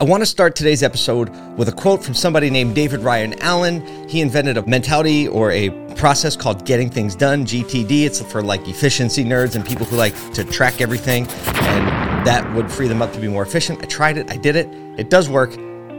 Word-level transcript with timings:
I 0.00 0.04
want 0.04 0.22
to 0.22 0.26
start 0.26 0.56
today's 0.56 0.82
episode 0.82 1.28
with 1.58 1.68
a 1.68 1.72
quote 1.72 2.02
from 2.02 2.14
somebody 2.14 2.48
named 2.48 2.74
David 2.74 3.00
Ryan 3.00 3.38
Allen. 3.42 4.08
He 4.08 4.22
invented 4.22 4.56
a 4.56 4.66
mentality 4.66 5.28
or 5.28 5.50
a 5.50 5.68
process 5.94 6.36
called 6.36 6.64
getting 6.64 6.88
things 6.88 7.14
done, 7.14 7.44
GTD. 7.44 8.06
It's 8.06 8.22
for 8.22 8.42
like 8.42 8.66
efficiency 8.66 9.26
nerds 9.26 9.56
and 9.56 9.66
people 9.66 9.84
who 9.84 9.96
like 9.96 10.14
to 10.32 10.42
track 10.42 10.80
everything, 10.80 11.26
and 11.26 12.26
that 12.26 12.50
would 12.54 12.72
free 12.72 12.88
them 12.88 13.02
up 13.02 13.12
to 13.12 13.20
be 13.20 13.28
more 13.28 13.42
efficient. 13.42 13.82
I 13.82 13.86
tried 13.88 14.16
it, 14.16 14.30
I 14.30 14.38
did 14.38 14.56
it. 14.56 14.68
It 14.98 15.10
does 15.10 15.28
work. 15.28 15.50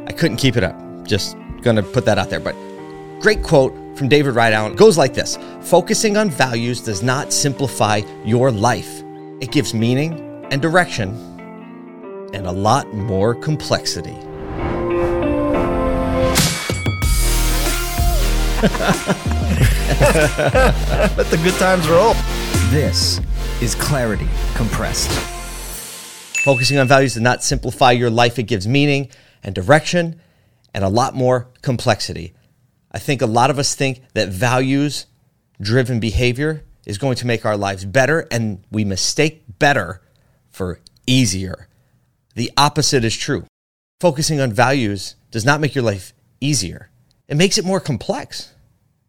I 0.07 0.11
couldn't 0.11 0.37
keep 0.37 0.57
it 0.57 0.63
up. 0.63 0.75
Just 1.05 1.37
gonna 1.61 1.83
put 1.83 2.03
that 2.05 2.17
out 2.17 2.31
there. 2.31 2.39
But 2.39 2.55
great 3.19 3.43
quote 3.43 3.71
from 3.95 4.09
David 4.09 4.33
Ryan 4.33 4.53
Allen 4.53 4.71
it 4.71 4.79
goes 4.79 4.97
like 4.97 5.13
this 5.13 5.37
Focusing 5.61 6.17
on 6.17 6.31
values 6.31 6.81
does 6.81 7.03
not 7.03 7.31
simplify 7.31 8.01
your 8.25 8.49
life, 8.49 9.03
it 9.41 9.51
gives 9.51 9.75
meaning 9.75 10.47
and 10.49 10.59
direction 10.59 11.30
and 12.33 12.45
a 12.47 12.51
lot 12.51 12.93
more 12.93 13.35
complexity. 13.35 14.17
Let 21.17 21.27
the 21.29 21.39
good 21.43 21.55
times 21.55 21.87
roll. 21.89 22.13
This 22.69 23.19
is 23.61 23.75
Clarity 23.75 24.27
Compressed. 24.55 25.09
Focusing 26.43 26.77
on 26.77 26.87
values 26.87 27.13
does 27.13 27.21
not 27.21 27.43
simplify 27.43 27.91
your 27.91 28.09
life, 28.09 28.39
it 28.39 28.43
gives 28.43 28.67
meaning 28.67 29.09
and 29.43 29.53
direction 29.53 30.21
and 30.73 30.83
a 30.83 30.89
lot 30.89 31.15
more 31.15 31.49
complexity. 31.61 32.33
I 32.91 32.99
think 32.99 33.21
a 33.21 33.25
lot 33.25 33.49
of 33.49 33.59
us 33.59 33.75
think 33.75 34.01
that 34.13 34.29
values 34.29 35.05
driven 35.59 35.99
behavior 35.99 36.63
is 36.85 36.97
going 36.97 37.15
to 37.15 37.27
make 37.27 37.45
our 37.45 37.57
lives 37.57 37.85
better, 37.85 38.27
and 38.31 38.63
we 38.71 38.83
mistake 38.83 39.43
better 39.59 40.01
for 40.49 40.79
easier. 41.05 41.67
The 42.35 42.51
opposite 42.57 43.03
is 43.03 43.15
true. 43.15 43.45
Focusing 43.99 44.39
on 44.39 44.51
values 44.51 45.15
does 45.29 45.45
not 45.45 45.61
make 45.61 45.75
your 45.75 45.83
life 45.83 46.13
easier, 46.39 46.89
it 47.27 47.37
makes 47.37 47.57
it 47.57 47.65
more 47.65 47.79
complex. 47.79 48.53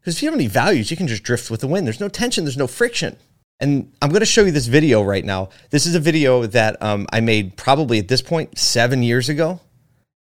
Because 0.00 0.16
if 0.16 0.22
you 0.22 0.28
have 0.28 0.38
any 0.38 0.48
values, 0.48 0.90
you 0.90 0.96
can 0.96 1.06
just 1.06 1.22
drift 1.22 1.48
with 1.48 1.60
the 1.60 1.68
wind. 1.68 1.86
There's 1.86 2.00
no 2.00 2.08
tension, 2.08 2.44
there's 2.44 2.56
no 2.56 2.66
friction. 2.66 3.16
And 3.60 3.92
I'm 4.02 4.08
going 4.08 4.20
to 4.20 4.26
show 4.26 4.44
you 4.44 4.50
this 4.50 4.66
video 4.66 5.00
right 5.00 5.24
now. 5.24 5.50
This 5.70 5.86
is 5.86 5.94
a 5.94 6.00
video 6.00 6.44
that 6.46 6.82
um, 6.82 7.06
I 7.12 7.20
made 7.20 7.56
probably 7.56 8.00
at 8.00 8.08
this 8.08 8.20
point 8.20 8.58
seven 8.58 9.04
years 9.04 9.28
ago 9.28 9.60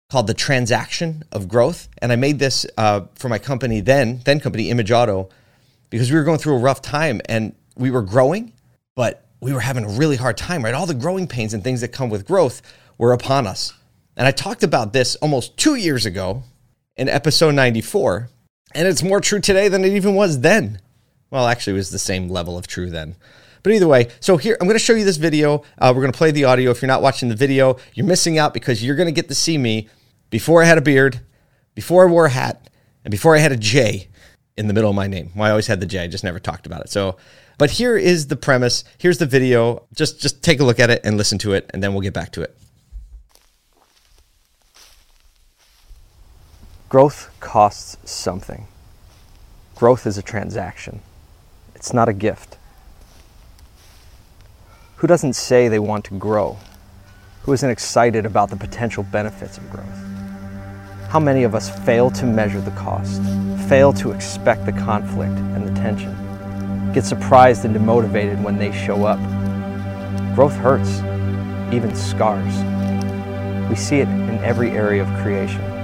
called 0.09 0.25
The 0.25 0.33
Transaction 0.33 1.23
of 1.31 1.47
Growth. 1.47 1.89
And 1.99 2.11
I 2.11 2.15
made 2.15 2.39
this 2.39 2.65
uh, 2.75 3.01
for 3.13 3.29
my 3.29 3.37
company 3.37 3.79
then, 3.79 4.21
then 4.25 4.39
company 4.39 4.71
Image 4.71 4.91
Auto, 4.91 5.29
because 5.91 6.09
we 6.11 6.17
were 6.17 6.23
going 6.23 6.39
through 6.39 6.55
a 6.55 6.59
rough 6.59 6.81
time 6.81 7.21
and 7.29 7.53
we 7.75 7.91
were 7.91 8.01
growing, 8.01 8.53
but 8.95 9.27
we 9.39 9.53
were 9.53 9.59
having 9.59 9.83
a 9.83 9.89
really 9.89 10.15
hard 10.15 10.37
time, 10.37 10.65
right? 10.65 10.73
All 10.73 10.87
the 10.87 10.95
growing 10.95 11.27
pains 11.27 11.53
and 11.53 11.63
things 11.63 11.81
that 11.81 11.89
come 11.89 12.09
with 12.09 12.25
growth 12.25 12.63
were 12.97 13.13
upon 13.13 13.47
us. 13.47 13.73
And 14.15 14.27
I 14.27 14.31
talked 14.31 14.63
about 14.63 14.93
this 14.93 15.15
almost 15.17 15.57
two 15.57 15.75
years 15.75 16.05
ago 16.05 16.43
in 16.95 17.07
episode 17.07 17.53
94. 17.53 18.29
And 18.73 18.87
it's 18.87 19.03
more 19.03 19.21
true 19.21 19.39
today 19.39 19.67
than 19.67 19.85
it 19.85 19.93
even 19.93 20.15
was 20.15 20.41
then. 20.41 20.79
Well, 21.29 21.47
actually, 21.47 21.73
it 21.73 21.77
was 21.77 21.91
the 21.91 21.99
same 21.99 22.29
level 22.29 22.57
of 22.57 22.67
true 22.67 22.89
then. 22.89 23.15
But 23.63 23.73
either 23.73 23.87
way, 23.87 24.09
so 24.19 24.37
here, 24.37 24.57
I'm 24.59 24.67
going 24.67 24.77
to 24.77 24.83
show 24.83 24.93
you 24.93 25.03
this 25.03 25.17
video. 25.17 25.63
Uh, 25.77 25.91
we're 25.95 26.01
going 26.01 26.11
to 26.11 26.17
play 26.17 26.31
the 26.31 26.45
audio. 26.45 26.71
If 26.71 26.81
you're 26.81 26.87
not 26.87 27.01
watching 27.01 27.29
the 27.29 27.35
video, 27.35 27.77
you're 27.93 28.05
missing 28.05 28.37
out 28.37 28.53
because 28.53 28.83
you're 28.83 28.95
going 28.95 29.07
to 29.07 29.11
get 29.11 29.27
to 29.29 29.35
see 29.35 29.57
me 29.57 29.89
before 30.29 30.63
I 30.63 30.65
had 30.65 30.77
a 30.77 30.81
beard, 30.81 31.21
before 31.75 32.07
I 32.07 32.11
wore 32.11 32.25
a 32.25 32.29
hat, 32.29 32.69
and 33.03 33.11
before 33.11 33.35
I 33.35 33.39
had 33.39 33.51
a 33.51 33.57
J 33.57 34.07
in 34.57 34.67
the 34.67 34.73
middle 34.73 34.89
of 34.89 34.95
my 34.95 35.07
name. 35.07 35.31
Well, 35.35 35.47
I 35.47 35.49
always 35.51 35.67
had 35.67 35.79
the 35.79 35.85
J, 35.85 36.03
I 36.03 36.07
just 36.07 36.23
never 36.23 36.39
talked 36.39 36.65
about 36.65 36.81
it. 36.81 36.89
So, 36.89 37.17
but 37.57 37.71
here 37.71 37.97
is 37.97 38.27
the 38.27 38.35
premise. 38.35 38.83
Here's 38.97 39.17
the 39.17 39.25
video. 39.25 39.85
Just 39.93 40.21
just 40.21 40.43
take 40.43 40.59
a 40.59 40.63
look 40.63 40.79
at 40.79 40.89
it 40.89 41.01
and 41.03 41.17
listen 41.17 41.37
to 41.39 41.53
it, 41.53 41.69
and 41.73 41.81
then 41.81 41.93
we'll 41.93 42.01
get 42.01 42.13
back 42.13 42.31
to 42.33 42.41
it. 42.41 42.55
Growth 46.89 47.35
costs 47.41 47.97
something. 48.09 48.65
Growth 49.75 50.07
is 50.07 50.17
a 50.17 50.21
transaction. 50.21 51.01
It's 51.75 51.91
not 51.91 52.07
a 52.07 52.13
gift. 52.13 52.57
Who 54.95 55.07
doesn't 55.07 55.33
say 55.33 55.67
they 55.67 55.79
want 55.79 56.05
to 56.05 56.17
grow? 56.17 56.55
Who 57.41 57.51
isn't 57.51 57.69
excited 57.69 58.25
about 58.25 58.49
the 58.49 58.55
potential 58.55 59.03
benefits 59.03 59.57
of 59.57 59.69
growth? 59.69 59.99
How 61.09 61.19
many 61.19 61.43
of 61.43 61.53
us 61.53 61.69
fail 61.83 62.09
to 62.11 62.25
measure 62.25 62.61
the 62.61 62.71
cost, 62.71 63.21
fail 63.67 63.91
to 63.91 64.11
expect 64.11 64.65
the 64.65 64.71
conflict 64.71 65.37
and 65.37 65.67
the 65.67 65.73
tension, 65.73 66.13
get 66.93 67.03
surprised 67.03 67.65
and 67.65 67.75
demotivated 67.75 68.41
when 68.41 68.57
they 68.57 68.71
show 68.71 69.05
up? 69.05 69.19
Growth 70.35 70.55
hurts, 70.55 70.99
even 71.73 71.93
scars. 71.93 72.55
We 73.69 73.75
see 73.75 73.97
it 73.97 74.07
in 74.07 74.37
every 74.37 74.71
area 74.71 75.01
of 75.01 75.21
creation 75.21 75.76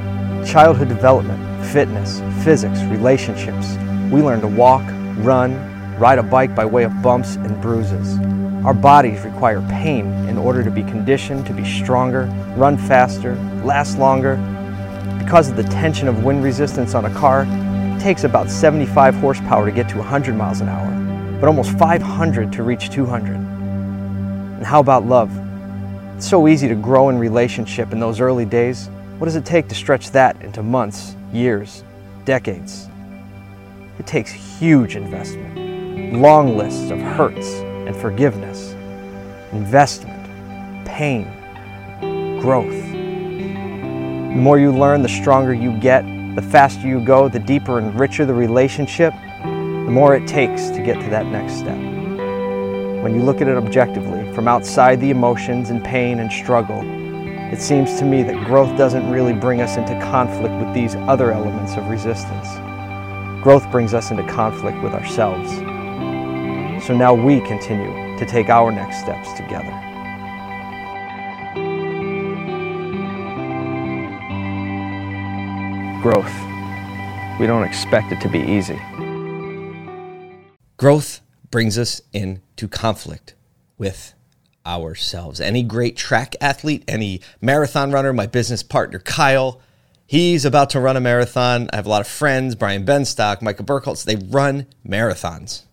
childhood 0.46 0.90
development, 0.90 1.66
fitness, 1.68 2.20
physics, 2.44 2.82
relationships. 2.84 3.76
We 4.12 4.22
learn 4.22 4.42
to 4.42 4.48
walk, 4.48 4.84
run, 5.18 5.54
ride 5.98 6.20
a 6.20 6.24
bike 6.24 6.54
by 6.54 6.66
way 6.66 6.84
of 6.84 7.02
bumps 7.02 7.36
and 7.36 7.60
bruises. 7.62 8.18
Our 8.66 8.74
bodies 8.74 9.22
require 9.24 9.62
pain 9.70 10.06
in 10.28 10.38
order 10.38 10.64
to 10.64 10.72
be 10.72 10.84
conditioned 10.84 11.46
to 11.48 11.54
be 11.54 11.66
stronger, 11.66 12.26
run 12.56 12.78
faster, 12.78 13.36
last 13.64 13.98
longer. 13.98 14.36
Because 15.20 15.50
of 15.50 15.56
the 15.56 15.64
tension 15.64 16.08
of 16.08 16.24
wind 16.24 16.44
resistance 16.44 16.96
on 16.96 17.06
a 17.06 17.14
car, 17.14 17.46
it 17.48 18.02
takes 18.02 18.24
about 18.24 18.50
75 18.50 19.16
horsepower 19.16 19.66
to 19.66 19.72
get 19.72 19.90
to 19.90 19.98
100 19.98 20.36
miles 20.36 20.62
an 20.62 20.70
hour, 20.70 21.40
but 21.40 21.48
almost 21.48 21.78
500 21.78 22.52
to 22.54 22.64
reach 22.64 22.90
200. 22.90 23.36
And 23.36 24.66
how 24.66 24.80
about 24.80 25.06
love? 25.06 25.32
It's 26.16 26.30
so 26.30 26.48
easy 26.48 26.68
to 26.68 26.76
grow 26.76 27.10
in 27.10 27.18
relationship 27.18 27.92
in 27.92 28.00
those 28.00 28.20
early 28.22 28.46
days, 28.46 28.90
what 29.20 29.26
does 29.26 29.36
it 29.36 29.46
take 29.46 29.68
to 29.68 29.76
stretch 29.76 30.12
that 30.12 30.42
into 30.42 30.64
months, 30.64 31.16
years, 31.32 31.84
decades? 32.26 32.88
It 34.00 34.08
takes 34.08 34.32
huge 34.32 34.96
investment, 34.96 36.20
long 36.20 36.58
lists 36.58 36.90
of 36.90 37.00
hurts 37.00 37.48
and 37.88 37.96
forgiveness, 37.96 38.74
investment, 39.52 40.20
pain, 40.86 41.26
growth. 42.40 42.72
The 42.72 44.40
more 44.40 44.58
you 44.58 44.72
learn, 44.72 45.04
the 45.04 45.10
stronger 45.10 45.54
you 45.54 45.78
get, 45.80 46.02
the 46.36 46.42
faster 46.42 46.88
you 46.88 47.06
go, 47.06 47.30
the 47.30 47.40
deeper 47.40 47.78
and 47.78 47.98
richer 48.00 48.26
the 48.26 48.34
relationship, 48.34 49.14
the 49.44 49.92
more 49.92 50.16
it 50.16 50.28
takes 50.28 50.70
to 50.70 50.82
get 50.82 51.00
to 51.00 51.10
that 51.12 51.28
next 51.28 51.54
step. 51.54 51.78
When 51.78 53.14
you 53.14 53.22
look 53.22 53.42
at 53.42 53.48
it 53.48 53.58
objectively, 53.58 54.34
from 54.34 54.48
outside 54.48 55.00
the 55.00 55.12
emotions 55.12 55.70
and 55.70 55.84
pain 55.84 56.20
and 56.20 56.32
struggle, 56.32 56.82
it 57.54 57.62
seems 57.62 58.00
to 58.00 58.04
me 58.04 58.24
that 58.24 58.44
growth 58.46 58.76
doesn't 58.80 59.08
really 59.12 59.32
bring 59.32 59.62
us 59.62 59.78
into 59.78 59.94
conflict 60.00 60.56
with 60.56 60.74
these 60.74 60.96
other 60.96 61.32
elements 61.32 61.78
of 61.78 61.88
resistance. 61.88 62.48
Growth 63.44 63.70
brings 63.70 63.94
us 63.94 64.10
into 64.10 64.24
conflict 64.24 64.82
with 64.82 64.92
ourselves. 64.92 65.52
So 66.84 66.98
now 66.98 67.14
we 67.14 67.42
continue 67.42 68.18
to 68.18 68.26
take 68.26 68.50
our 68.50 68.72
next 68.72 69.02
steps 69.02 69.32
together. 69.34 69.70
Growth. 76.02 76.34
We 77.40 77.46
don't 77.46 77.66
expect 77.66 78.12
it 78.12 78.20
to 78.22 78.30
be 78.30 78.40
easy. 78.40 78.82
Growth 80.78 81.22
brings 81.52 81.78
us 81.78 82.02
into 82.14 82.68
conflict 82.68 83.36
with 83.78 84.16
ourselves. 84.66 85.42
Any 85.42 85.64
great 85.64 85.98
track 85.98 86.36
athlete, 86.42 86.84
any 86.88 87.22
marathon 87.42 87.92
runner, 87.92 88.14
my 88.14 88.28
business 88.28 88.64
partner 88.64 89.00
Kyle, 89.00 89.62
he's 90.06 90.46
about 90.46 90.70
to 90.72 90.80
run 90.80 90.98
a 90.98 91.02
marathon. 91.02 91.70
I 91.74 91.78
have 91.78 91.86
a 91.86 91.90
lot 91.90 92.02
of 92.02 92.08
friends, 92.08 92.56
Brian 92.56 92.86
Benstock, 92.86 93.42
Michael 93.42 93.66
Burkholz, 93.66 94.04
they 94.04 94.16
run 94.16 94.68
marathons. 94.88 95.64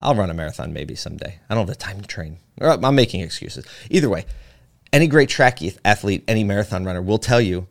I'll 0.00 0.14
run 0.14 0.30
a 0.30 0.34
marathon 0.34 0.72
maybe 0.72 0.96
someday. 0.96 1.38
I 1.48 1.54
don't 1.54 1.68
have 1.68 1.76
the 1.76 1.82
time 1.82 2.00
to 2.00 2.08
train. 2.08 2.38
I'm 2.60 2.94
making 2.94 3.20
excuses. 3.20 3.64
Either 3.88 4.08
way, 4.08 4.26
any 4.92 5.06
great 5.06 5.28
track 5.28 5.60
athlete, 5.84 6.24
any 6.26 6.44
marathon 6.44 6.84
runner 6.84 7.00
will 7.00 7.18
tell 7.18 7.40
you 7.40 7.68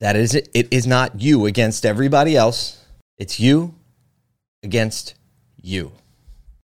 that 0.00 0.16
it 0.16 0.22
is, 0.22 0.34
it 0.34 0.68
is 0.70 0.86
not 0.86 1.20
you 1.20 1.46
against 1.46 1.84
everybody 1.84 2.36
else. 2.36 2.84
It's 3.18 3.40
you 3.40 3.74
against 4.62 5.14
you. 5.60 5.92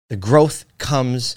The 0.08 0.16
growth 0.16 0.64
comes 0.78 1.37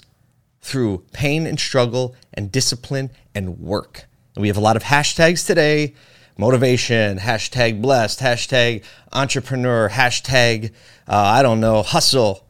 through 0.66 1.04
pain 1.12 1.46
and 1.46 1.58
struggle 1.58 2.14
and 2.34 2.50
discipline 2.50 3.10
and 3.34 3.58
work. 3.60 4.06
And 4.34 4.42
we 4.42 4.48
have 4.48 4.56
a 4.56 4.60
lot 4.60 4.76
of 4.76 4.82
hashtags 4.82 5.46
today 5.46 5.94
motivation, 6.38 7.18
hashtag 7.18 7.80
blessed, 7.80 8.20
hashtag 8.20 8.84
entrepreneur, 9.12 9.88
hashtag, 9.88 10.72
uh, 11.08 11.16
I 11.16 11.42
don't 11.42 11.60
know, 11.60 11.82
hustle, 11.82 12.46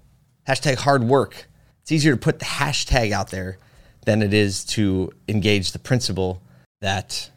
hashtag 0.48 0.76
hard 0.78 1.04
work. 1.04 1.48
It's 1.82 1.92
easier 1.92 2.14
to 2.14 2.20
put 2.20 2.40
the 2.40 2.46
hashtag 2.46 3.12
out 3.12 3.30
there 3.30 3.58
than 4.04 4.22
it 4.22 4.34
is 4.34 4.64
to 4.64 5.12
engage 5.28 5.70
the 5.70 5.78
principle 5.78 6.42
that 6.80 7.30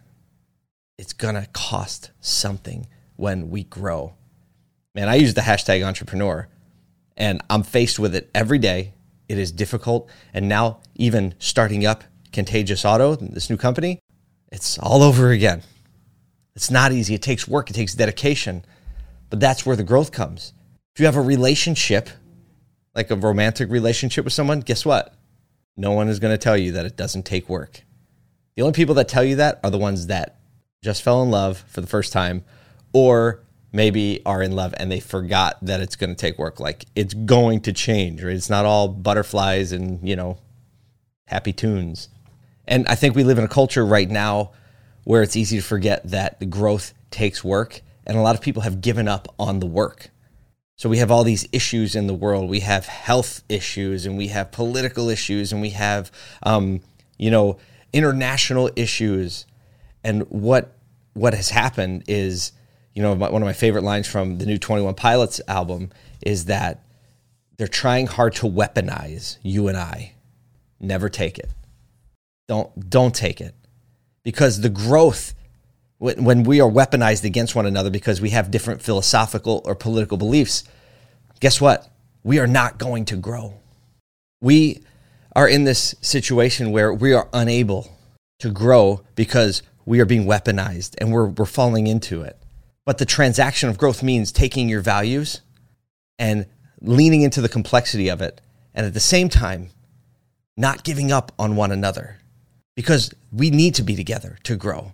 it's 0.98 1.14
to 1.14 1.48
cost 1.54 2.10
something 2.20 2.88
when 3.16 3.52
we 3.52 3.64
grow. 3.64 4.14
Man, 4.96 5.08
I 5.08 5.16
use 5.16 5.36
the 5.36 5.42
hashtag 5.42 5.86
entrepreneur 5.86 6.48
and 7.16 7.42
I'm 7.50 7.64
faced 7.64 8.00
with 8.00 8.16
it 8.16 8.30
every 8.34 8.58
day 8.58 8.94
it 9.30 9.38
is 9.38 9.52
difficult. 9.52 10.10
And 10.34 10.50
now, 10.50 10.80
even 10.96 11.36
starting 11.40 11.86
up 11.86 12.04
Contagious 12.34 12.84
Auto, 12.84 13.16
this 13.16 13.50
new 13.50 13.58
company, 13.58 14.00
it's 14.52 14.78
all 14.80 15.04
over 15.04 15.30
again. 15.30 15.62
It's 16.56 16.72
not 16.72 16.92
easy. 16.92 17.14
It 17.14 17.22
takes 17.22 17.48
work, 17.48 17.70
it 17.70 17.74
takes 17.74 17.94
dedication, 17.94 18.66
but 19.30 19.40
that's 19.40 19.66
where 19.66 19.76
the 19.76 19.84
growth 19.84 20.12
comes. 20.12 20.54
If 20.94 21.00
you 21.00 21.06
have 21.06 21.16
a 21.16 21.22
relationship, 21.22 22.10
like 22.96 23.12
a 23.12 23.16
romantic 23.16 23.70
relationship 23.70 24.26
with 24.26 24.34
someone, 24.34 24.60
guess 24.60 24.86
what? 24.86 25.14
No 25.78 25.92
one 25.92 26.10
is 26.10 26.20
going 26.20 26.34
to 26.34 26.38
tell 26.38 26.58
you 26.58 26.74
that 26.74 26.86
it 26.86 26.98
doesn't 26.98 27.24
take 27.24 27.48
work. 27.48 27.84
The 28.56 28.64
only 28.64 28.74
people 28.74 28.96
that 28.96 29.08
tell 29.08 29.24
you 29.24 29.38
that 29.38 29.62
are 29.64 29.70
the 29.70 29.78
ones 29.78 30.08
that 30.08 30.40
just 30.84 31.04
fell 31.04 31.22
in 31.24 31.32
love 31.32 31.64
for 31.68 31.80
the 31.80 31.88
first 31.88 32.12
time 32.12 32.44
or 32.92 33.44
maybe 33.72 34.22
are 34.26 34.42
in 34.42 34.54
love 34.54 34.74
and 34.78 34.92
they 34.92 35.00
forgot 35.00 35.58
that 35.62 35.82
it's 35.82 35.96
going 35.96 36.10
to 36.10 36.16
take 36.16 36.38
work. 36.40 36.60
Like 36.60 36.86
it's 36.96 37.14
going 37.14 37.62
to 37.62 37.74
change, 37.74 38.24
right? 38.24 38.36
It's 38.36 38.50
not 38.50 38.66
all 38.66 38.88
butterflies 38.88 39.72
and, 39.72 40.08
you 40.08 40.16
know, 40.16 40.38
happy 41.28 41.54
tunes. 41.54 42.10
And 42.68 42.88
I 42.88 42.96
think 42.96 43.16
we 43.16 43.24
live 43.24 43.38
in 43.38 43.44
a 43.44 43.50
culture 43.50 43.86
right 43.86 44.10
now 44.10 44.52
where 45.04 45.24
it's 45.24 45.36
easy 45.36 45.58
to 45.58 45.64
forget 45.64 46.08
that 46.10 46.40
the 46.40 46.46
growth 46.46 46.94
takes 47.12 47.44
work. 47.44 47.82
And 48.06 48.18
a 48.18 48.22
lot 48.22 48.36
of 48.36 48.42
people 48.42 48.64
have 48.64 48.82
given 48.82 49.08
up 49.08 49.28
on 49.40 49.60
the 49.60 49.66
work. 49.66 50.10
So 50.80 50.88
we 50.88 51.00
have 51.00 51.12
all 51.12 51.26
these 51.26 51.46
issues 51.52 51.94
in 51.94 52.08
the 52.08 52.14
world. 52.14 52.50
We 52.50 52.62
have 52.62 52.86
health 52.86 53.44
issues, 53.50 54.06
and 54.06 54.18
we 54.18 54.28
have 54.28 54.54
political 54.54 55.10
issues, 55.10 55.52
and 55.52 55.62
we 55.62 55.72
have, 55.72 56.10
um, 56.42 56.80
you 57.18 57.30
know, 57.30 57.58
international 57.92 58.70
issues. 58.78 59.46
And 60.06 60.22
what 60.30 60.78
what 61.14 61.34
has 61.34 61.50
happened 61.50 62.04
is, 62.08 62.54
you 63.00 63.04
know, 63.04 63.14
one 63.14 63.42
of 63.42 63.46
my 63.46 63.54
favorite 63.54 63.86
lines 63.86 64.08
from 64.08 64.40
the 64.40 64.46
new 64.46 64.58
Twenty 64.58 64.84
One 64.84 64.94
Pilots 64.94 65.40
album 65.48 65.90
is 66.22 66.46
that 66.46 66.84
they're 67.56 67.66
trying 67.66 68.08
hard 68.08 68.36
to 68.36 68.46
weaponize 68.46 69.38
you 69.42 69.70
and 69.70 69.78
I. 69.78 70.16
Never 70.82 71.08
take 71.08 71.40
it. 71.40 71.50
Don't 72.50 72.90
don't 72.90 73.16
take 73.16 73.40
it, 73.40 73.56
because 74.24 74.60
the 74.60 74.68
growth 74.68 75.34
when 76.00 76.44
we 76.44 76.60
are 76.60 76.70
weaponized 76.70 77.24
against 77.24 77.56
one 77.56 77.66
another 77.66 77.90
because 77.90 78.20
we 78.20 78.32
have 78.32 78.52
different 78.52 78.82
philosophical 78.82 79.62
or 79.64 79.76
political 79.76 80.18
beliefs, 80.18 80.66
guess 81.40 81.62
what? 81.62 81.90
We 82.26 82.38
are 82.38 82.48
not 82.48 82.80
going 82.80 83.06
to 83.06 83.16
grow. 83.16 83.62
We 84.42 84.84
are 85.38 85.48
in 85.48 85.64
this 85.64 85.96
situation 86.02 86.72
where 86.72 86.94
we 86.94 87.14
are 87.14 87.30
unable 87.32 87.98
to 88.40 88.52
grow 88.52 89.06
because 89.16 89.64
we 89.86 90.02
are 90.02 90.06
being 90.06 90.26
weaponized 90.26 90.96
and 90.98 91.14
we're, 91.14 91.28
we're 91.28 91.46
falling 91.46 91.88
into 91.88 92.24
it. 92.24 92.36
But 92.86 92.98
the 92.98 93.06
transaction 93.06 93.70
of 93.70 93.78
growth 93.78 94.02
means 94.02 94.32
taking 94.32 94.70
your 94.70 94.82
values 94.82 95.42
and 96.18 96.46
leaning 96.82 97.22
into 97.22 97.42
the 97.42 97.50
complexity 97.50 98.10
of 98.10 98.22
it. 98.22 98.42
And 98.74 98.86
at 98.86 98.94
the 98.94 99.00
same 99.00 99.30
time, 99.30 99.70
not 100.58 100.84
giving 100.84 101.12
up 101.12 101.32
on 101.38 101.56
one 101.56 101.72
another 101.72 102.18
because 102.76 103.14
we 103.32 103.50
need 103.50 103.76
to 103.76 103.84
be 103.84 103.96
together 103.96 104.38
to 104.44 104.56
grow 104.56 104.94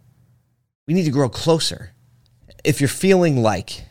we 0.87 0.93
need 0.93 1.05
to 1.05 1.11
grow 1.11 1.29
closer. 1.29 1.91
If 2.63 2.79
you're 2.79 2.87
feeling 2.87 3.41
like 3.41 3.85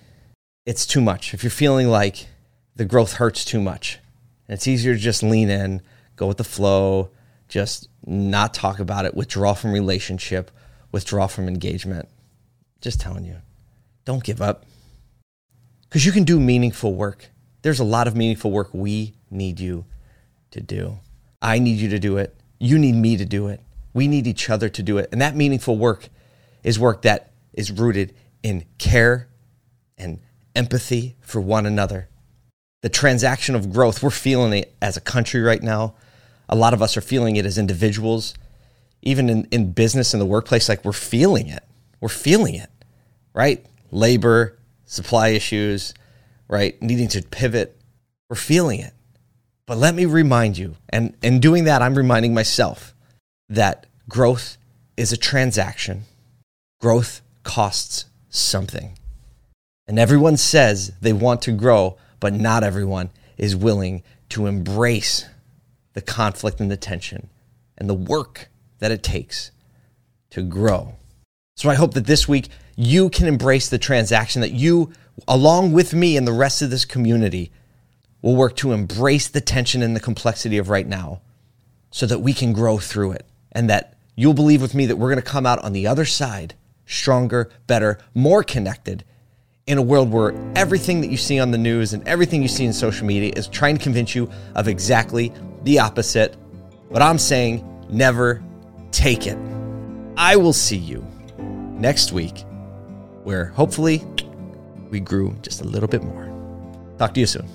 it's 0.67 0.87
too 0.87 1.00
much, 1.00 1.35
if 1.35 1.43
you're 1.43 1.50
feeling 1.50 1.88
like 1.88 2.26
the 2.76 2.85
growth 2.85 3.14
hurts 3.14 3.44
too 3.44 3.61
much, 3.61 3.99
and 4.46 4.55
it's 4.55 4.67
easier 4.67 4.94
to 4.94 5.00
just 5.00 5.23
lean 5.23 5.50
in, 5.50 5.82
go 6.17 6.26
with 6.26 6.38
the 6.38 6.44
flow, 6.44 7.11
just 7.49 7.88
not 8.06 8.55
talk 8.55 8.79
about 8.79 9.05
it, 9.05 9.14
withdraw 9.14 9.55
from 9.55 9.73
relationship, 9.73 10.50
withdraw 10.93 11.26
from 11.26 11.49
engagement. 11.49 12.08
Just 12.81 13.00
telling 13.00 13.25
you, 13.25 13.37
don't 14.05 14.25
give 14.25 14.41
up. 14.41 14.65
Because 15.83 16.05
you 16.05 16.12
can 16.12 16.25
do 16.25 16.41
meaningful 16.41 16.95
work. 16.95 17.31
There's 17.62 17.81
a 17.81 17.85
lot 17.85 18.06
of 18.06 18.17
meaningful 18.17 18.51
work 18.51 18.71
we 18.73 19.15
need 19.31 19.61
you 19.61 19.85
to 20.51 20.61
do. 20.61 20.99
I 21.41 21.59
need 21.59 21.79
you 21.79 21.89
to 21.91 21.99
do 21.99 22.17
it. 22.17 22.37
You 22.59 22.79
need 22.79 22.95
me 22.95 23.17
to 23.17 23.25
do 23.25 23.49
it. 23.49 23.61
We 23.93 24.09
need 24.09 24.27
each 24.27 24.51
other 24.51 24.69
to 24.69 24.83
do 24.83 24.99
it. 24.99 25.09
And 25.12 25.21
that 25.21 25.37
meaningful 25.37 25.77
work 25.77 26.09
is 26.62 26.79
work 26.79 27.03
that 27.03 27.33
is 27.53 27.71
rooted 27.71 28.15
in 28.43 28.65
care 28.79 29.29
and 29.97 30.21
empathy 30.55 31.17
for 31.21 31.41
one 31.41 31.67
another. 31.67 32.09
The 32.83 32.89
transaction 32.89 33.55
of 33.55 33.73
growth, 33.73 34.03
we're 34.03 34.11
feeling 34.11 34.53
it 34.53 34.75
as 34.83 34.97
a 34.97 35.01
country 35.01 35.41
right 35.41 35.62
now. 35.62 35.95
A 36.49 36.56
lot 36.56 36.75
of 36.75 36.83
us 36.83 36.97
are 36.97 37.01
feeling 37.01 37.37
it 37.37 37.47
as 37.47 37.56
individuals, 37.56 38.35
even 39.03 39.31
in, 39.31 39.49
in 39.51 39.73
business 39.73 40.12
in 40.12 40.21
the 40.21 40.27
workplace, 40.27 40.69
like 40.69 40.85
we're 40.85 40.93
feeling 40.93 41.49
it. 41.49 41.62
We're 42.01 42.09
feeling 42.09 42.55
it, 42.55 42.71
right? 43.33 43.65
Labor, 43.90 44.58
supply 44.84 45.28
issues, 45.28 45.94
right? 46.48 46.81
Needing 46.82 47.08
to 47.08 47.22
pivot. 47.22 47.81
We're 48.28 48.36
feeling 48.36 48.81
it. 48.81 48.92
But 49.66 49.78
let 49.78 49.94
me 49.94 50.04
remind 50.04 50.58
you, 50.58 50.76
and 50.90 51.16
in 51.22 51.40
doing 51.40 51.64
that, 51.64 51.81
I'm 51.81 51.94
reminding 51.94 52.34
myself 52.34 52.94
that 53.48 53.86
growth 54.08 54.58
is 54.96 55.12
a 55.12 55.16
transaction 55.16 56.04
growth 56.84 57.22
costs 57.44 58.04
something. 58.28 58.98
And 59.86 59.98
everyone 59.98 60.36
says 60.36 60.92
they 61.00 61.14
want 61.14 61.40
to 61.42 61.52
grow, 61.52 61.96
but 62.20 62.34
not 62.34 62.62
everyone 62.62 63.08
is 63.38 63.56
willing 63.56 64.02
to 64.28 64.46
embrace 64.46 65.25
the 65.94 66.02
conflict 66.02 66.60
and 66.60 66.70
the 66.70 66.76
tension 66.76 67.31
and 67.78 67.88
the 67.88 67.94
work 67.94 68.50
that 68.81 68.90
it 68.90 69.02
takes 69.02 69.50
to 70.28 70.42
grow. 70.42 70.96
So 71.64 71.70
I 71.70 71.76
hope 71.76 71.94
that 71.94 72.05
this 72.05 72.28
week 72.28 72.50
you 72.76 73.08
can 73.08 73.26
embrace 73.26 73.70
the 73.70 73.78
transaction 73.78 74.43
that 74.43 74.52
you, 74.52 74.93
along 75.26 75.72
with 75.72 75.94
me 75.94 76.19
and 76.19 76.28
the 76.28 76.32
rest 76.34 76.61
of 76.61 76.69
this 76.69 76.84
community, 76.84 77.52
will 78.20 78.37
work 78.37 78.55
to 78.56 78.72
embrace 78.72 79.28
the 79.28 79.40
tension 79.40 79.82
and 79.82 79.96
the 79.96 80.00
complexity 80.00 80.58
of 80.58 80.69
right 80.69 80.87
now 80.87 81.22
so 81.90 82.05
that 82.05 82.19
we 82.19 82.34
can 82.34 82.52
grow 82.52 82.76
through 82.76 83.12
it 83.12 83.25
and 83.50 83.70
that 83.70 83.96
you'll 84.14 84.34
believe 84.34 84.61
with 84.61 84.75
me 84.75 84.84
that 84.84 84.96
we're 84.96 85.08
going 85.08 85.16
to 85.16 85.22
come 85.22 85.46
out 85.46 85.58
on 85.64 85.72
the 85.72 85.87
other 85.87 86.05
side 86.05 86.52
stronger, 86.84 87.50
better, 87.67 87.99
more 88.12 88.43
connected 88.43 89.02
in 89.67 89.78
a 89.78 89.82
world 89.82 90.12
where 90.12 90.34
everything 90.55 91.00
that 91.00 91.08
you 91.08 91.17
see 91.17 91.40
on 91.40 91.50
the 91.50 91.56
news 91.56 91.94
and 91.94 92.06
everything 92.06 92.43
you 92.43 92.49
see 92.49 92.67
in 92.67 92.75
social 92.75 93.06
media 93.06 93.32
is 93.37 93.49
trying 93.49 93.75
to 93.75 93.82
convince 93.82 94.14
you 94.14 94.31
of 94.55 94.69
exactly 94.69 95.32
the 95.62 95.78
opposite. 95.78 96.37
But 96.90 97.00
I'm 97.00 97.19
saying 97.19 97.67
never 97.88 98.44
take 98.90 99.26
it. 99.26 99.38
I 100.19 100.37
will 100.37 100.52
see 100.52 100.76
you 100.76 101.06
next 101.75 102.12
week 102.12 102.44
where 103.25 103.47
hopefully 103.47 104.03
we 104.91 105.00
grew 105.00 105.35
just 105.43 105.61
a 105.61 105.65
little 105.65 105.88
bit 105.88 106.03
more. 106.03 106.31
Talk 106.99 107.15
to 107.15 107.21
you 107.21 107.26
soon. 107.26 107.49